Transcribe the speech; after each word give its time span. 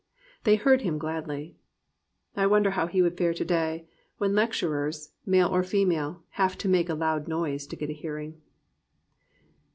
They 0.45 0.55
heard 0.55 0.81
him 0.81 0.97
gladly. 0.97 1.57
I 2.35 2.47
wonder 2.47 2.71
how 2.71 2.87
he 2.87 3.03
would 3.03 3.15
fare 3.19 3.35
today, 3.35 3.87
when 4.17 4.31
lec 4.31 4.49
turers, 4.49 5.11
male 5.27 5.47
or 5.47 5.61
female, 5.61 6.23
have 6.41 6.57
to 6.57 6.67
make 6.67 6.89
a 6.89 6.95
loud 6.95 7.27
noise 7.27 7.67
to 7.67 7.75
get 7.75 7.91
a 7.91 7.93
hearing. 7.93 8.41